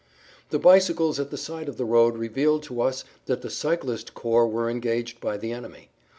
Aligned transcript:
The 0.49 0.57
bicycles 0.57 1.19
at 1.19 1.29
the 1.29 1.37
side 1.37 1.69
of 1.69 1.77
the 1.77 1.85
road 1.85 2.17
revealed 2.17 2.63
to 2.63 2.81
us 2.81 3.03
that 3.27 3.43
the 3.43 3.51
cyclist 3.51 4.15
corps 4.15 4.47
were 4.47 4.67
engaged 4.67 5.21
by 5.21 5.37
the 5.37 5.51
enemy. 5.51 5.89